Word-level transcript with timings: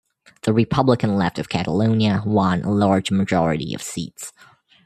The 0.41 0.51
Republican 0.51 1.15
Left 1.15 1.37
of 1.37 1.47
Catalonia 1.47 2.23
won 2.25 2.63
a 2.63 2.71
large 2.71 3.11
majority 3.11 3.75
of 3.75 3.83
seats. 3.83 4.33